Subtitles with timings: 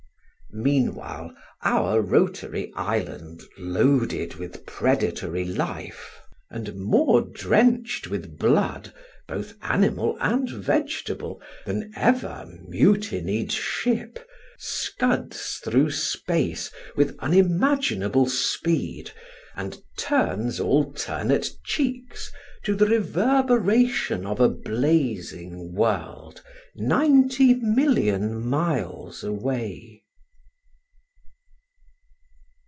[0.53, 8.93] Meanwhile our rotary island loaded with predatory life, and more drenched with blood,
[9.29, 14.19] both animal and vegetable, than ever mutinied ship,
[14.57, 19.09] scuds through space with unimaginable speed,
[19.55, 22.29] and turns alternate cheeks
[22.65, 26.43] to the reverberation of a blazing world,
[26.75, 29.99] ninety million miles away.